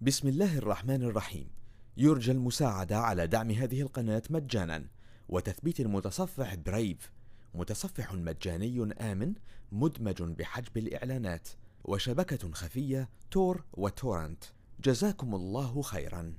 بسم 0.00 0.28
الله 0.28 0.58
الرحمن 0.58 1.02
الرحيم. 1.02 1.50
يرجى 1.96 2.32
المساعدة 2.32 2.98
على 2.98 3.26
دعم 3.26 3.50
هذه 3.50 3.80
القناة 3.80 4.22
مجانا. 4.30 4.86
وتثبيت 5.28 5.80
المتصفح 5.80 6.54
Brave 6.54 7.12
متصفح 7.54 8.12
مجاني 8.12 8.94
آمن 9.00 9.34
مدمج 9.72 10.22
بحجب 10.22 10.76
الإعلانات. 10.76 11.48
وشبكة 11.84 12.52
خفية 12.52 13.08
Tor 13.30 13.64
و 13.72 13.80
torrent. 13.80 14.44
جزاكم 14.84 15.34
الله 15.34 15.82
خيرا. 15.82 16.34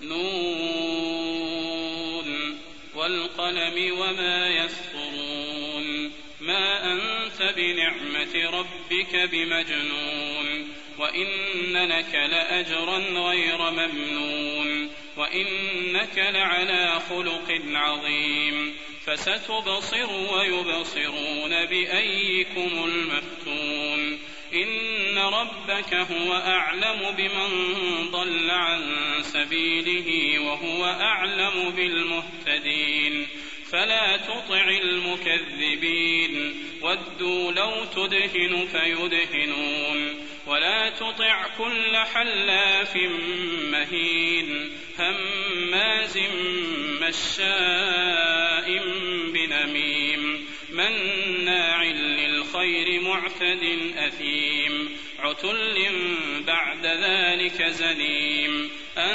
نون 0.00 0.18
والقلم 2.96 3.98
وما 4.00 4.48
يسطرون. 4.48 6.10
ما 6.40 6.92
أنت 6.92 7.13
بنعمة 7.42 8.50
ربك 8.50 9.16
بمجنون؟ 9.16 10.68
وإن 10.98 11.88
لك 11.88 12.14
لأجرا 12.14 12.98
غير 12.98 13.70
ممنون. 13.70 14.90
وإنك 15.16 16.18
لعلى 16.18 17.00
خلق 17.08 17.60
عظيم. 17.74 18.76
فستبصر 19.06 20.10
ويبصرون 20.10 21.64
بأيكم 21.64 22.84
المفتون. 22.84 24.18
إن 24.54 25.18
ربك 25.18 25.94
هو 25.94 26.34
أعلم 26.34 27.10
بمن 27.10 27.50
ضل 28.10 28.50
عن 28.50 28.82
سبيله 29.22 30.38
وهو 30.38 30.84
أعلم 30.84 31.70
بالمهتدين. 31.76 33.26
فلا 33.74 34.16
تطع 34.16 34.68
المكذبين. 34.68 36.54
ودوا 36.82 37.52
لو 37.52 37.84
تدهن 37.84 38.66
فيدهنون. 38.72 40.26
ولا 40.46 40.90
تطع 40.90 41.46
كل 41.58 41.96
حلاف 41.96 42.96
مهين. 43.70 44.70
هماز 44.98 46.18
مشاء 47.02 48.82
بنميم. 49.32 50.48
مناع 50.72 51.84
للخير 51.84 53.00
معتد 53.00 53.92
أثيم. 53.96 54.98
عتل 55.18 55.90
بعد 56.46 56.86
ذلك 56.86 57.62
زنيم. 57.62 58.70
أن 58.98 59.14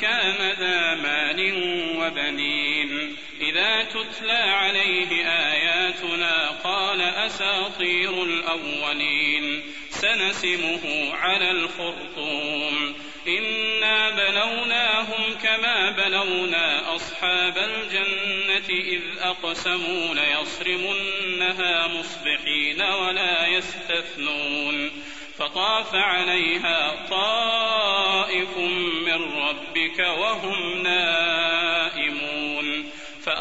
كان 0.00 0.50
ذا 0.60 0.94
مال 0.94 1.52
وبنين. 1.98 3.16
إذا 3.48 3.82
تتلى 3.84 4.32
عليه 4.32 5.26
آياتنا 5.26 6.48
قال 6.64 7.00
أساطير 7.00 8.22
الأولين 8.22 9.62
سنسمه 9.90 11.14
على 11.14 11.50
الخرطوم. 11.50 12.94
إنا 13.28 14.10
بلوناهم 14.10 15.34
كما 15.42 15.90
بلونا 15.90 16.96
أصحاب 16.96 17.58
الجنة 17.58 18.68
إذ 18.68 19.02
أقسموا 19.20 20.14
ليصرمنها 20.14 21.88
مصبحين 21.88 22.82
ولا 22.82 23.46
يستثنون. 23.46 24.90
فطاف 25.38 25.94
عليها 25.94 27.06
طائف 27.10 28.58
من 29.06 29.20
ربك 29.36 29.98
وهم 29.98 30.82
نائمون. 30.82 31.83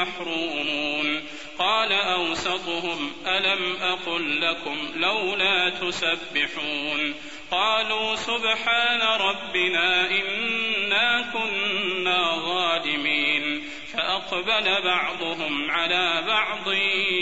محرومون 0.00 1.22
قال 1.58 1.92
أوسطهم 1.92 3.12
ألم 3.26 3.76
أقل 3.82 4.40
لكم 4.40 4.76
لولا 4.96 5.70
تسبحون؟ 5.70 7.14
قالوا 7.50 8.16
سبحان 8.16 9.00
ربنا 9.00 10.10
إنا 10.10 11.32
كنا 11.32 12.36
ظالمين. 12.36 13.64
فأقبل 13.92 14.82
بعضهم 14.84 15.70
على 15.70 16.24
بعض 16.26 16.72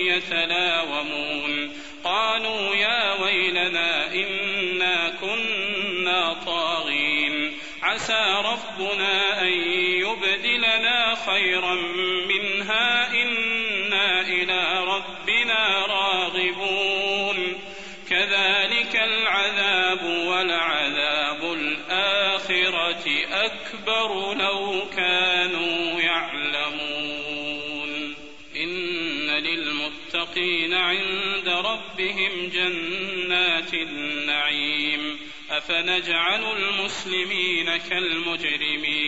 يتلاومون. 0.01 1.73
قالوا 2.05 2.75
يا 2.75 3.23
ويلنا 3.23 4.13
إنا 4.15 5.13
كنا 5.21 6.35
طاغين. 6.47 7.59
عسى 7.83 8.43
ربنا 8.45 9.43
أن 9.43 9.53
يبدلنا 9.79 11.15
خيرا 11.27 11.75
منها 12.69 13.23
إنا 13.23 14.21
إلى 14.21 14.85
ربنا 14.85 15.87
راغبون. 15.87 17.61
كذلك 18.11 18.97
العذاب 18.97 20.05
ولعذاب 20.05 21.53
الآخرة 21.53 23.05
أكبر 23.33 24.35
لو 24.35 24.83
كانوا 24.97 26.01
يعلمون. 26.01 28.15
إن 28.57 29.31
للمتقين 29.31 30.75
عند 30.75 31.49
ربهم 31.49 32.49
جنات 32.49 33.75
النعيم. 33.75 35.19
أفنجعل 35.51 36.57
المسلمين 36.57 37.77
كالمجرمين. 37.77 39.08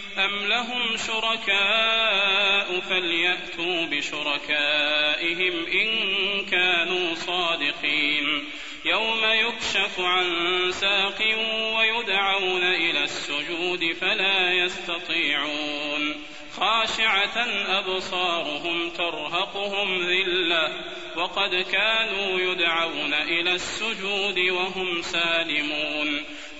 أم 0.25 0.47
لهم 0.47 0.97
شركاء 0.97 2.79
فليأتوا 2.79 3.85
بشركائهم 3.85 5.65
إن 5.65 5.89
كانوا 6.45 7.15
صادقين 7.15 8.49
يوم 8.85 9.21
يكشف 9.23 9.99
عن 9.99 10.27
ساق 10.71 11.21
ويدعون 11.77 12.63
إلى 12.63 13.03
السجود 13.03 13.93
فلا 14.01 14.53
يستطيعون 14.53 16.15
خاشعة 16.57 17.37
أبصارهم 17.67 18.89
ترهقهم 18.89 20.01
ذلة 20.01 20.71
وقد 21.15 21.55
كانوا 21.71 22.39
يدعون 22.39 23.13
إلى 23.13 23.53
السجود 23.53 24.39
وهم 24.39 25.01
سالمون 25.01 26.23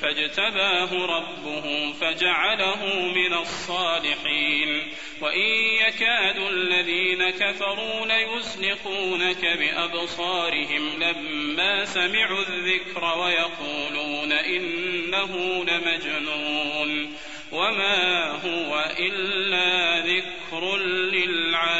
فاجتباه 0.00 1.06
ربه 1.06 1.92
فجعله 1.92 2.84
من 3.14 3.34
الصالحين. 3.34 4.82
وإن 5.22 5.50
يكاد 5.88 6.36
الذين 6.36 7.30
كفروا 7.30 8.06
ليزلقونك 8.06 9.46
بأبصارهم 9.58 11.02
لما 11.02 11.84
سمعوا 11.84 12.44
الذكر 12.48 13.04
ويقولون 13.18 14.32
إنه 14.32 15.64
لمجنون. 15.64 17.12
وما 17.52 18.30
هو 18.30 18.94
إلا 18.98 20.00
ذكر 20.06 20.76
للعالمين. 20.76 21.76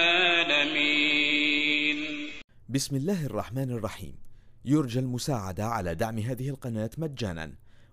بسم 2.68 2.96
الله 2.96 3.26
الرحمن 3.26 3.70
الرحيم. 3.70 4.14
يرجى 4.64 4.98
المساعدة 4.98 5.64
على 5.64 5.94
دعم 5.94 6.18
هذه 6.18 6.48
القناة 6.48 6.90
مجانا. 6.98 7.65